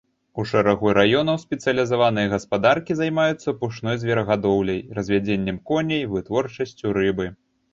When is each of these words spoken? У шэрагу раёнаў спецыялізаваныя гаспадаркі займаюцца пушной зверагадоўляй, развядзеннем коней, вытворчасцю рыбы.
У 0.41 0.43
шэрагу 0.51 0.93
раёнаў 0.97 1.37
спецыялізаваныя 1.43 2.31
гаспадаркі 2.33 2.97
займаюцца 3.01 3.55
пушной 3.59 3.95
зверагадоўляй, 4.05 4.81
развядзеннем 5.01 5.63
коней, 5.69 6.03
вытворчасцю 6.17 6.87
рыбы. 6.99 7.33